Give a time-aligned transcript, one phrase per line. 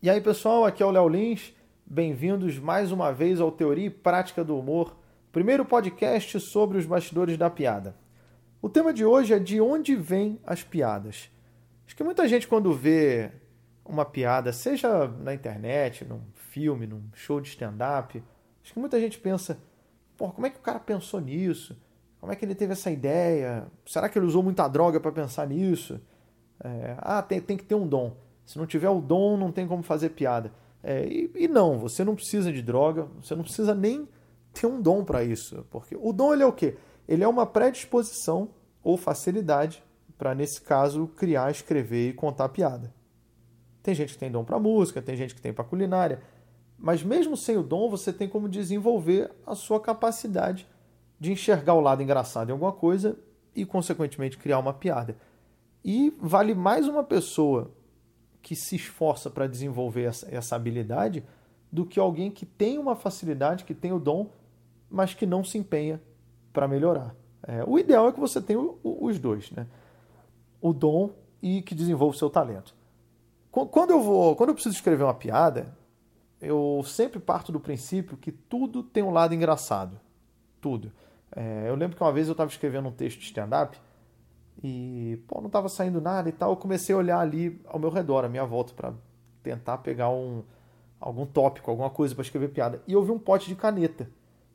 [0.00, 1.52] E aí, pessoal, aqui é o Léo Lins.
[1.84, 4.96] Bem-vindos mais uma vez ao Teoria e Prática do Humor,
[5.32, 7.96] primeiro podcast sobre os bastidores da piada.
[8.62, 11.28] O tema de hoje é de onde vêm as piadas.
[11.84, 13.32] Acho que muita gente, quando vê
[13.84, 18.22] uma piada, seja na internet, num filme, num show de stand-up,
[18.62, 19.58] acho que muita gente pensa:
[20.16, 21.76] pô, como é que o cara pensou nisso?
[22.20, 23.66] Como é que ele teve essa ideia?
[23.84, 26.00] Será que ele usou muita droga para pensar nisso?
[26.62, 28.27] É, ah, tem, tem que ter um dom.
[28.48, 30.50] Se não tiver o dom, não tem como fazer piada.
[30.82, 34.08] É, e, e, não, você não precisa de droga, você não precisa nem
[34.54, 35.66] ter um dom para isso.
[35.70, 36.78] Porque o dom ele é o quê?
[37.06, 38.48] Ele é uma predisposição
[38.82, 39.84] ou facilidade
[40.16, 42.90] para, nesse caso, criar, escrever e contar piada.
[43.82, 46.22] Tem gente que tem dom para música, tem gente que tem para culinária,
[46.78, 50.66] mas mesmo sem o dom, você tem como desenvolver a sua capacidade
[51.20, 53.14] de enxergar o lado engraçado em alguma coisa
[53.54, 55.18] e, consequentemente, criar uma piada.
[55.84, 57.76] E vale mais uma pessoa
[58.48, 61.22] que se esforça para desenvolver essa, essa habilidade
[61.70, 64.30] do que alguém que tem uma facilidade, que tem o dom,
[64.88, 66.00] mas que não se empenha
[66.50, 67.14] para melhorar.
[67.46, 69.66] É, o ideal é que você tenha o, o, os dois, né?
[70.62, 71.10] O dom
[71.42, 72.74] e que desenvolva o seu talento.
[73.50, 75.76] Quando eu vou, quando eu preciso escrever uma piada,
[76.40, 80.00] eu sempre parto do princípio que tudo tem um lado engraçado,
[80.58, 80.90] tudo.
[81.36, 83.78] É, eu lembro que uma vez eu estava escrevendo um texto de stand-up
[84.62, 86.50] e, pô, não estava saindo nada e tal.
[86.50, 88.92] Eu comecei a olhar ali ao meu redor, à minha volta, para
[89.42, 90.42] tentar pegar um,
[91.00, 92.82] algum tópico, alguma coisa para escrever piada.
[92.86, 94.10] E eu vi um pote de caneta.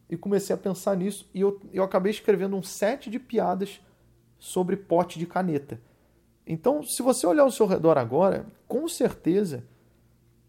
[0.09, 1.29] E comecei a pensar nisso.
[1.33, 3.81] E eu, eu acabei escrevendo um set de piadas
[4.37, 5.79] sobre pote de caneta.
[6.45, 9.63] Então, se você olhar ao seu redor agora, com certeza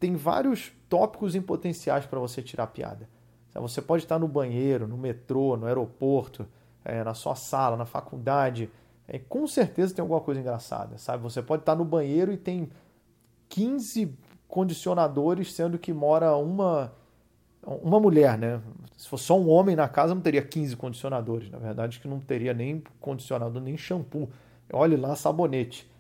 [0.00, 3.08] tem vários tópicos em potenciais para você tirar piada.
[3.54, 6.44] Você pode estar no banheiro, no metrô, no aeroporto,
[6.84, 8.68] é, na sua sala, na faculdade
[9.06, 11.22] é, com certeza tem alguma coisa engraçada, sabe?
[11.22, 12.70] Você pode estar no banheiro e tem
[13.48, 14.14] 15
[14.48, 16.92] condicionadores, sendo que mora uma
[17.66, 18.60] uma mulher, né?
[18.96, 21.50] Se fosse só um homem na casa, não teria 15 condicionadores.
[21.50, 24.28] Na verdade, que não teria nem condicionador, nem shampoo.
[24.72, 25.90] Olhe lá, sabonete.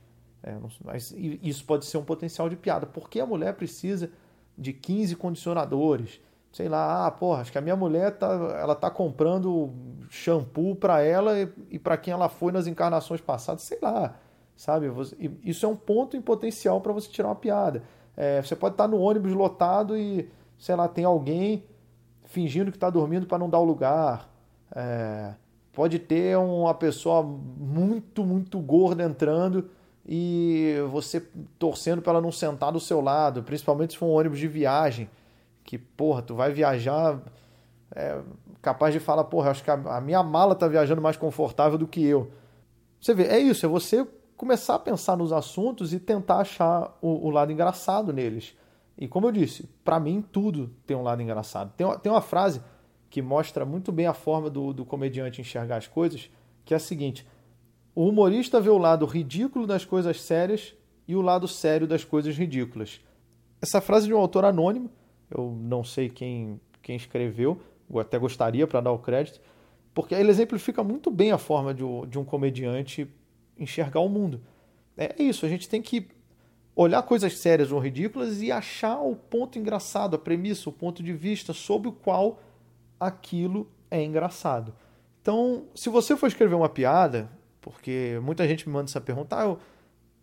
[0.42, 2.86] É, mas isso pode ser um potencial de piada.
[2.86, 4.10] Por que a mulher precisa
[4.56, 6.20] de 15 condicionadores?
[6.54, 8.28] Sei lá, ah, porra, acho que a minha mulher tá,
[8.60, 9.72] ela tá comprando
[10.08, 14.14] shampoo para ela e, e para quem ela foi nas encarnações passadas, sei lá,
[14.56, 14.86] sabe?
[15.42, 17.82] Isso é um ponto em potencial para você tirar uma piada.
[18.16, 21.64] É, você pode estar no ônibus lotado e, sei lá, tem alguém
[22.22, 24.30] fingindo que está dormindo para não dar o lugar.
[24.76, 25.34] É,
[25.72, 29.68] pode ter uma pessoa muito, muito gorda entrando
[30.06, 31.20] e você
[31.58, 35.10] torcendo para ela não sentar do seu lado, principalmente se for um ônibus de viagem
[35.64, 37.20] que, porra, tu vai viajar
[37.94, 38.20] é,
[38.60, 41.86] capaz de falar, porra, acho que a, a, minha mala tá viajando mais confortável do
[41.86, 42.30] que eu.
[43.00, 47.26] Você vê, é isso, é você começar a pensar nos assuntos e tentar achar o,
[47.26, 48.56] o lado engraçado neles.
[48.96, 51.72] E como eu disse, para mim tudo tem um lado engraçado.
[51.76, 52.60] Tem tem uma frase
[53.10, 56.30] que mostra muito bem a forma do, do comediante enxergar as coisas,
[56.64, 57.26] que é a seguinte:
[57.94, 60.74] o humorista vê o lado ridículo das coisas sérias
[61.06, 63.00] e o lado sério das coisas ridículas.
[63.60, 64.90] Essa frase de um autor anônimo
[65.30, 69.40] eu não sei quem, quem escreveu, eu até gostaria para dar o crédito,
[69.92, 73.08] porque ele exemplifica muito bem a forma de, de um comediante
[73.58, 74.40] enxergar o mundo.
[74.96, 76.08] É isso, a gente tem que
[76.74, 81.12] olhar coisas sérias ou ridículas e achar o ponto engraçado, a premissa, o ponto de
[81.12, 82.40] vista sob o qual
[82.98, 84.74] aquilo é engraçado.
[85.22, 87.30] Então, se você for escrever uma piada,
[87.60, 89.58] porque muita gente me manda essa pergunta, ah, eu,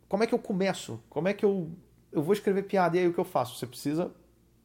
[0.07, 1.01] como é que eu começo?
[1.09, 1.71] Como é que eu,
[2.11, 2.97] eu vou escrever piada?
[2.97, 3.57] E aí o que eu faço?
[3.57, 4.11] Você precisa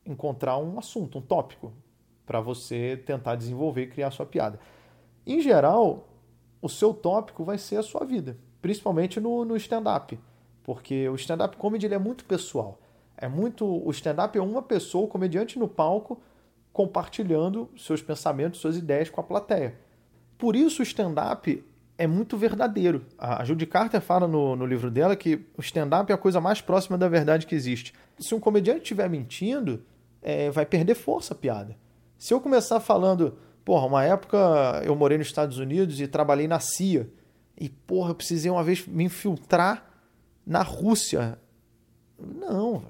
[0.07, 1.73] encontrar um assunto, um tópico,
[2.25, 4.59] para você tentar desenvolver e criar a sua piada.
[5.27, 6.09] Em geral,
[6.61, 10.19] o seu tópico vai ser a sua vida, principalmente no, no stand-up,
[10.63, 12.79] porque o stand-up comedy é muito pessoal.
[13.17, 16.21] É muito o stand-up é uma pessoa, o comediante no palco,
[16.73, 19.75] compartilhando seus pensamentos, suas ideias com a plateia.
[20.37, 21.65] Por isso o stand-up
[21.97, 23.07] é muito verdadeiro.
[23.17, 26.61] A Judy Carter fala no, no livro dela que o stand-up é a coisa mais
[26.61, 27.95] próxima da verdade que existe.
[28.19, 29.83] Se um comediante estiver mentindo,
[30.27, 31.77] é, vai perder força a piada.
[32.19, 36.59] Se eu começar falando, porra, uma época eu morei nos Estados Unidos e trabalhei na
[36.59, 37.09] CIA,
[37.57, 39.87] e porra, eu precisei uma vez me infiltrar
[40.45, 41.39] na Rússia.
[42.19, 42.83] Não,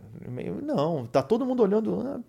[0.62, 2.24] não, tá todo mundo olhando.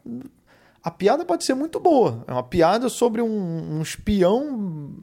[0.84, 2.26] A piada pode ser muito boa.
[2.28, 4.94] É uma piada sobre um, um espião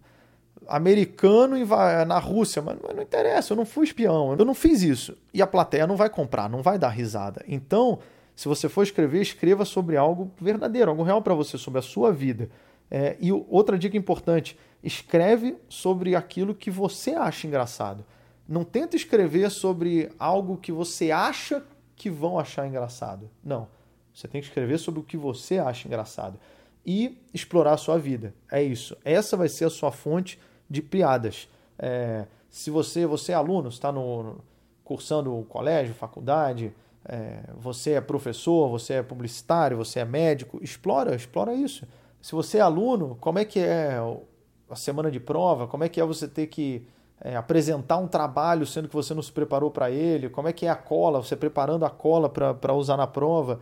[0.69, 1.57] americano
[2.07, 5.17] na Rússia, mas não interessa, eu não fui espião, eu não fiz isso.
[5.33, 7.43] E a plateia não vai comprar, não vai dar risada.
[7.49, 7.99] Então,
[8.35, 12.13] se você for escrever, escreva sobre algo verdadeiro, algo real para você, sobre a sua
[12.13, 12.51] vida.
[12.91, 18.05] É, e outra dica importante: escreve sobre aquilo que você acha engraçado.
[18.47, 21.65] Não tenta escrever sobre algo que você acha
[21.97, 23.31] que vão achar engraçado.
[23.43, 23.69] Não.
[24.13, 26.39] Você tem que escrever sobre o que você acha engraçado
[26.85, 28.35] e explorar a sua vida.
[28.51, 28.97] É isso.
[29.05, 30.39] Essa vai ser a sua fonte
[30.69, 31.49] de piadas.
[31.79, 34.37] É, se você, você é aluno, está no,
[34.85, 36.73] cursando colégio, faculdade,
[37.07, 41.87] é, você é professor, você é publicitário, você é médico, explora, explora isso.
[42.21, 43.99] Se você é aluno, como é que é
[44.71, 45.67] a semana de prova?
[45.67, 46.87] Como é que é você ter que
[47.21, 50.31] é, apresentar um trabalho sendo que você não se preparou para ele?
[50.31, 51.23] Como é que é a cola?
[51.23, 53.61] Você preparando a cola para usar na prova?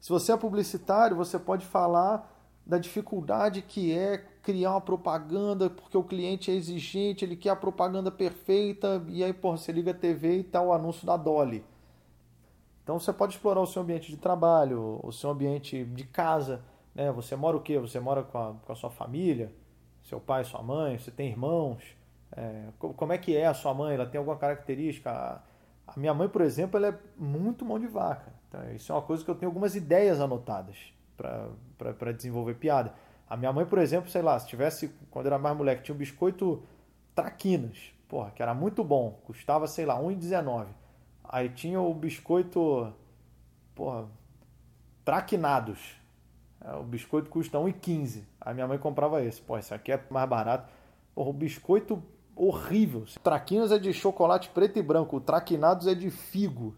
[0.00, 2.30] Se você é publicitário, você pode falar
[2.66, 7.56] da dificuldade que é criar uma propaganda, porque o cliente é exigente, ele quer a
[7.56, 11.64] propaganda perfeita, e aí, porra, você liga a TV e tá o anúncio da Dolly.
[12.84, 16.62] Então você pode explorar o seu ambiente de trabalho, o seu ambiente de casa.
[16.94, 17.10] Né?
[17.12, 17.78] Você mora o quê?
[17.78, 19.50] Você mora com a, com a sua família,
[20.04, 21.82] seu pai, sua mãe, você tem irmãos.
[22.36, 23.94] É, como é que é a sua mãe?
[23.94, 25.10] Ela tem alguma característica?
[25.10, 25.40] A,
[25.86, 28.32] a minha mãe, por exemplo, ela é muito mão de vaca.
[28.48, 30.76] Então, isso é uma coisa que eu tenho algumas ideias anotadas
[31.16, 32.94] para desenvolver piada.
[33.28, 35.98] A minha mãe, por exemplo, sei lá, se tivesse, quando era mais moleque, tinha um
[35.98, 36.62] biscoito
[37.14, 40.66] Traquinas, porra, que era muito bom, custava, sei lá, R$1,19.
[41.24, 42.92] Aí tinha o biscoito,
[43.74, 44.08] porra,
[45.04, 45.96] Traquinados.
[46.60, 48.22] É, o biscoito custa R$1,15.
[48.40, 49.40] Aí minha mãe comprava esse.
[49.40, 50.72] Pô, esse aqui é mais barato.
[51.14, 52.02] Porra, o biscoito
[52.36, 53.04] horrível.
[53.22, 56.74] Traquinas é de chocolate preto e branco, o Traquinados é de figo.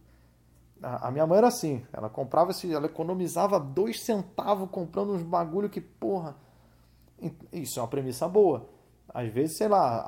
[0.83, 5.81] A minha mãe era assim, ela comprava ela economizava dois centavos comprando uns bagulho que,
[5.81, 6.37] porra,
[7.51, 8.69] isso é uma premissa boa.
[9.09, 10.05] Às vezes, sei lá,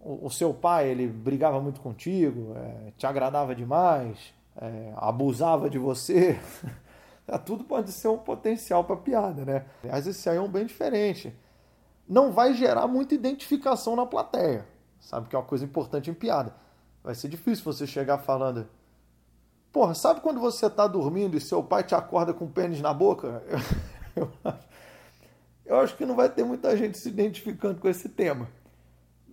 [0.00, 4.18] o, o, seu pai, ele brigava muito contigo, é, te agradava demais,
[4.56, 6.38] é, abusava de você.
[7.44, 9.64] Tudo pode ser um potencial para piada, né?
[9.84, 11.32] Aliás, esse aí é um bem diferente.
[12.08, 14.66] Não vai gerar muita identificação na plateia,
[14.98, 15.28] sabe?
[15.28, 16.52] Que é uma coisa importante em piada.
[17.04, 18.66] Vai ser difícil você chegar falando
[19.72, 23.42] Porra, sabe quando você está dormindo e seu pai te acorda com pênis na boca?
[24.16, 24.54] Eu, eu,
[25.64, 28.48] eu, acho que não vai ter muita gente se identificando com esse tema.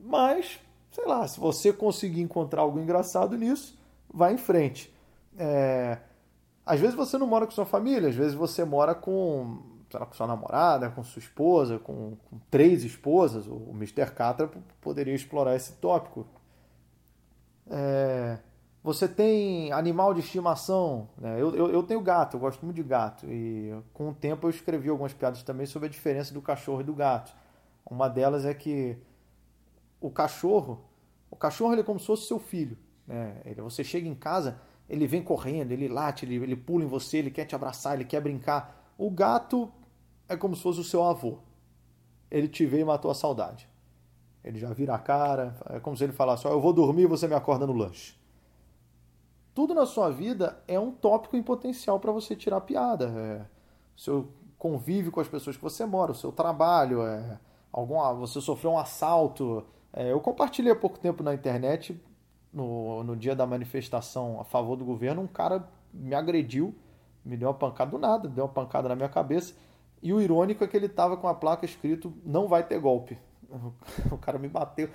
[0.07, 0.57] Mas,
[0.89, 3.77] sei lá, se você conseguir encontrar algo engraçado nisso,
[4.11, 4.93] vá em frente.
[5.37, 5.97] É,
[6.65, 9.61] às vezes você não mora com sua família, às vezes você mora com,
[9.93, 13.47] lá, com sua namorada, com sua esposa, com, com três esposas.
[13.47, 14.11] O Mr.
[14.11, 14.49] Catra
[14.79, 16.25] poderia explorar esse tópico.
[17.69, 18.37] É,
[18.81, 21.33] você tem animal de estimação, né?
[21.41, 23.25] eu, eu, eu, tenho gato, eu gosto muito de gato.
[23.25, 26.85] E com o tempo eu escrevi algumas piadas também sobre a diferença do cachorro e
[26.85, 27.35] do gato.
[27.85, 28.97] Uma delas é que
[29.99, 30.85] o cachorro,
[31.29, 32.77] o cachorro ele é como se fosse seu filho.
[33.05, 33.41] Né?
[33.45, 34.59] Ele, você chega em casa,
[34.89, 38.05] ele vem correndo, ele late, ele, ele pula em você, ele quer te abraçar, ele
[38.05, 38.93] quer brincar.
[38.97, 39.71] O gato
[40.27, 41.39] é como se fosse o seu avô.
[42.29, 43.69] Ele te veio e matou a saudade.
[44.43, 47.07] Ele já vira a cara, é como se ele falasse: oh, Eu vou dormir e
[47.07, 48.15] você me acorda no lanche.
[49.53, 53.07] Tudo na sua vida é um tópico em potencial para você tirar piada.
[53.09, 53.45] É,
[53.95, 57.39] seu convívio com as pessoas que você mora, o seu trabalho, é,
[57.71, 59.65] algum, você sofreu um assalto.
[59.97, 61.99] É, eu compartilhei há pouco tempo na internet,
[62.53, 66.75] no, no dia da manifestação a favor do governo, um cara me agrediu,
[67.25, 69.55] me deu uma pancada do nada, deu uma pancada na minha cabeça.
[70.03, 73.17] E o irônico é que ele estava com a placa escrito não vai ter golpe.
[74.11, 74.87] O cara me bateu.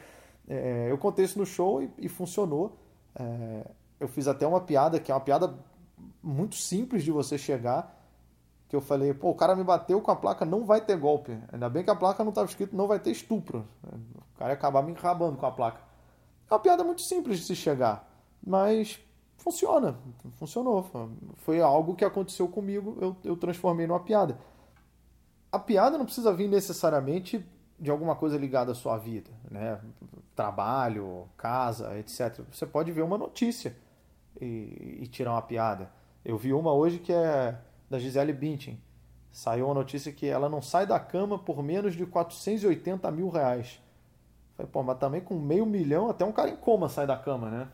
[0.46, 2.78] É, eu contei isso no show e, e funcionou.
[3.16, 3.66] É,
[3.98, 5.52] eu fiz até uma piada, que é uma piada
[6.22, 7.92] muito simples de você chegar,
[8.68, 11.36] que eu falei, pô, o cara me bateu com a placa, não vai ter golpe.
[11.52, 13.66] Ainda bem que a placa não estava escrito não vai ter estupro.
[14.42, 15.80] Cara ia acabar me enrabando com a placa.
[16.50, 18.12] É uma piada muito simples de se chegar,
[18.44, 18.98] mas
[19.36, 19.96] funciona,
[20.32, 20.84] funcionou.
[21.36, 24.36] Foi algo que aconteceu comigo, eu, eu transformei numa piada.
[25.52, 27.46] A piada não precisa vir necessariamente
[27.78, 29.80] de alguma coisa ligada à sua vida, né?
[30.34, 32.40] Trabalho, casa, etc.
[32.50, 33.76] Você pode ver uma notícia
[34.40, 35.88] e, e, tirar uma piada.
[36.24, 37.56] Eu vi uma hoje que é
[37.88, 38.82] da Gisele Bündchen.
[39.30, 43.80] Saiu uma notícia que ela não sai da cama por menos de 480 mil reais.
[44.56, 47.50] Falei, pô, mas também com meio milhão, até um cara em coma sai da cama,
[47.50, 47.68] né?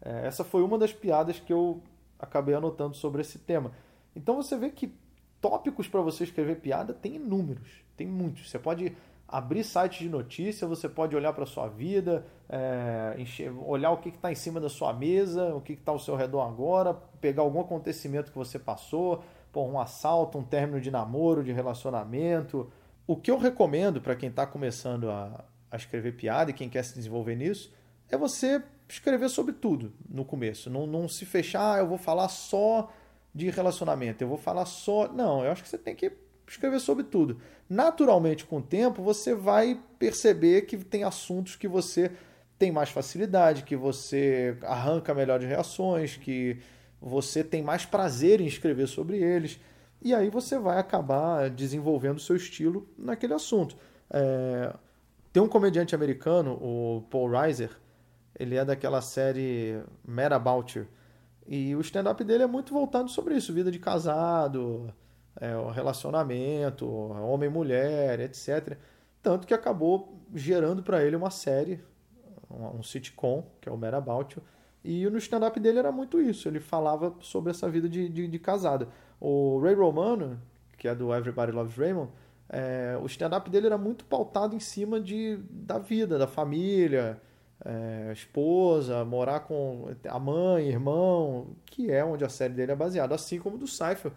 [0.00, 1.82] É, essa foi uma das piadas que eu
[2.18, 3.72] acabei anotando sobre esse tema.
[4.14, 4.94] Então você vê que
[5.40, 8.50] tópicos para você escrever piada tem inúmeros, tem muitos.
[8.50, 8.96] Você pode
[9.28, 14.10] abrir sites de notícia, você pode olhar para sua vida, é, encher, olhar o que
[14.10, 17.60] está em cima da sua mesa, o que está ao seu redor agora, pegar algum
[17.60, 19.22] acontecimento que você passou,
[19.52, 22.70] por um assalto, um término de namoro, de relacionamento.
[23.06, 26.84] O que eu recomendo para quem está começando a, a escrever piada e quem quer
[26.84, 27.72] se desenvolver nisso
[28.08, 30.70] é você escrever sobre tudo no começo.
[30.70, 32.92] Não, não se fechar, ah, eu vou falar só
[33.34, 35.08] de relacionamento, eu vou falar só.
[35.12, 36.12] Não, eu acho que você tem que
[36.46, 37.40] escrever sobre tudo.
[37.68, 42.12] Naturalmente, com o tempo, você vai perceber que tem assuntos que você
[42.58, 46.58] tem mais facilidade, que você arranca melhor de reações, que
[47.00, 49.60] você tem mais prazer em escrever sobre eles,
[50.02, 53.76] e aí você vai acabar desenvolvendo o seu estilo naquele assunto.
[54.10, 54.72] É...
[55.36, 57.68] Tem um comediante americano, o Paul Reiser,
[58.38, 60.86] ele é daquela série Mad About You,
[61.46, 64.90] e o stand-up dele é muito voltado sobre isso, vida de casado,
[65.38, 68.78] é, relacionamento, homem mulher, etc.
[69.22, 71.84] Tanto que acabou gerando para ele uma série,
[72.50, 74.42] um, sitcom, que é o Mad About You,
[74.82, 78.38] e no stand-up dele era muito isso, ele falava sobre essa vida de, de, de
[78.38, 78.88] casada.
[79.20, 80.40] O Ray Romano,
[80.78, 82.10] que é do Everybody Loves Raymond,
[82.48, 87.20] é, o stand-up dele era muito pautado em cima de, da vida, da família,
[87.64, 93.14] é, esposa, morar com a mãe, irmão, que é onde a série dele é baseada,
[93.14, 94.16] assim como do Seinfeld.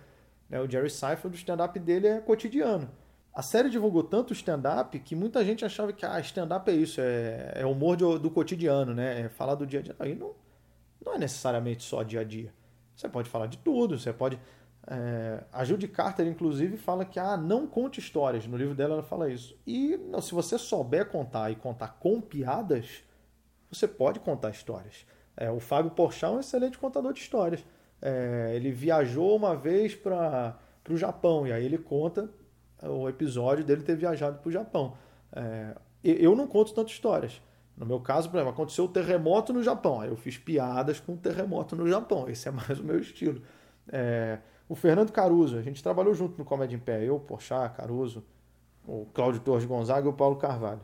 [0.50, 0.60] Né?
[0.60, 2.90] O Jerry Seinfeld, o stand-up dele é cotidiano.
[3.34, 7.54] A série divulgou tanto stand-up que muita gente achava que ah, stand-up é isso, é,
[7.56, 9.22] é humor do, do cotidiano, né?
[9.22, 9.96] É falar do dia a dia.
[10.00, 10.34] Aí não,
[11.04, 12.54] não é necessariamente só dia a dia.
[12.96, 14.38] Você pode falar de tudo, você pode.
[14.88, 18.48] É, a Judy Carter, inclusive, fala que ah, não conte histórias.
[18.48, 19.58] No livro dela, ela fala isso.
[19.66, 23.04] E não, se você souber contar e contar com piadas,
[23.72, 25.06] você pode contar histórias.
[25.38, 27.64] É, o Fábio Porchat é um excelente contador de histórias.
[28.02, 30.58] É, ele viajou uma vez para
[30.90, 32.30] o Japão e aí ele conta
[32.82, 34.98] o episódio dele ter viajado para o Japão.
[35.34, 37.42] É, eu não conto tantas histórias.
[37.78, 40.02] No meu caso, por exemplo, aconteceu o terremoto no Japão.
[40.02, 42.28] Aí eu fiz piadas com o terremoto no Japão.
[42.28, 43.42] Esse é mais o meu estilo.
[43.92, 44.40] É,
[44.70, 47.04] o Fernando Caruso, a gente trabalhou junto no Comédia em Pé.
[47.04, 48.24] Eu, Porchat, Caruso,
[48.88, 50.82] o Cláudio Torres Gonzaga e o Paulo Carvalho.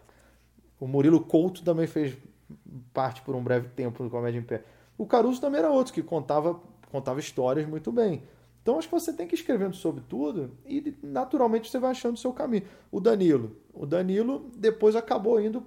[0.80, 2.18] O Murilo Couto também fez
[2.92, 4.64] parte por um breve tempo do Comédia em Pé.
[4.98, 6.60] O Caruso também era outro que contava,
[6.92, 8.24] contava histórias muito bem.
[8.64, 12.16] Então acho que você tem que ir escrevendo sobre tudo e naturalmente você vai achando
[12.16, 12.64] o seu caminho.
[12.92, 13.56] O Danilo.
[13.72, 15.64] O Danilo depois acabou indo.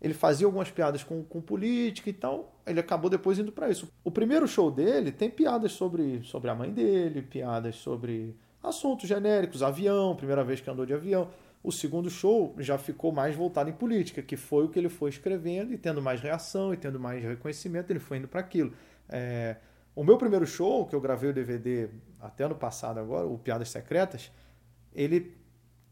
[0.00, 2.60] Ele fazia algumas piadas com, com política e tal.
[2.66, 3.88] Ele acabou depois indo para isso.
[4.04, 9.62] O primeiro show dele tem piadas sobre, sobre a mãe dele, piadas sobre assuntos genéricos,
[9.62, 11.28] avião, primeira vez que andou de avião.
[11.62, 15.10] O segundo show já ficou mais voltado em política, que foi o que ele foi
[15.10, 18.72] escrevendo e tendo mais reação e tendo mais reconhecimento, ele foi indo para aquilo.
[19.08, 19.56] É,
[19.94, 21.88] o meu primeiro show, que eu gravei o DVD
[22.20, 24.30] até ano passado agora, o Piadas Secretas,
[24.94, 25.34] ele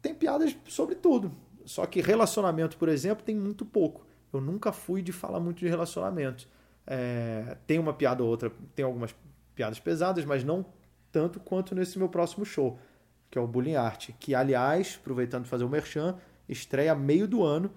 [0.01, 1.31] tem piadas sobre tudo.
[1.65, 4.05] Só que relacionamento, por exemplo, tem muito pouco.
[4.31, 6.47] Eu nunca fui de falar muito de relacionamento.
[6.85, 9.15] É, tem uma piada ou outra, tem algumas
[9.55, 10.65] piadas pesadas, mas não
[11.11, 12.77] tanto quanto nesse meu próximo show
[13.35, 16.15] que é o Bullying Art, que, aliás, aproveitando fazer o merchan,
[16.47, 17.69] estreia meio do ano,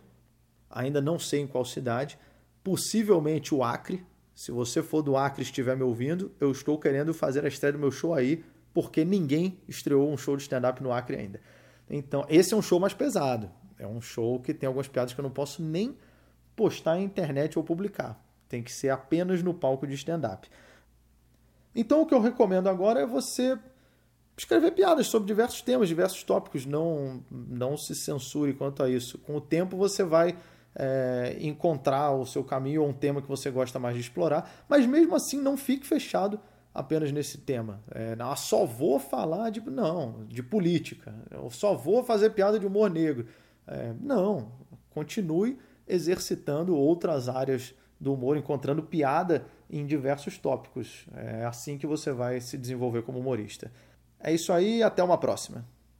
[0.71, 2.17] ainda não sei em qual cidade,
[2.63, 4.07] possivelmente o Acre.
[4.37, 7.73] Se você for do Acre e estiver me ouvindo, eu estou querendo fazer a estreia
[7.73, 11.41] do meu show aí, porque ninguém estreou um show de stand-up no Acre ainda.
[11.91, 13.51] Então, esse é um show mais pesado.
[13.79, 15.97] É um show que tem algumas piadas que eu não posso nem
[16.57, 18.21] postar na internet ou publicar.
[18.49, 20.49] Tem que ser apenas no palco de stand-up.
[21.75, 23.59] Então, o que eu recomendo agora é você
[24.37, 26.65] escrever piadas sobre diversos temas, diversos tópicos.
[26.67, 29.19] Não, não se censure quanto a isso.
[29.19, 30.37] Com o tempo você vai
[30.75, 34.87] é, encontrar o seu caminho ou um tema que você gosta mais de explorar, mas
[34.87, 36.41] mesmo assim não fique fechado
[36.73, 37.81] apenas nesse tema.
[37.91, 41.15] É, não, só vou falar de não, de política.
[41.31, 43.27] Eu só vou fazer piada de humor negro.
[43.69, 44.51] É, não,
[44.91, 51.07] continue exercitando outras áreas do humor, encontrando piada em diversos tópicos.
[51.15, 53.71] É assim que você vai se desenvolver como humorista.
[54.19, 55.65] É isso aí, até uma próxima.